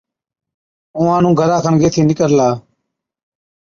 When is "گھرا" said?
1.39-1.57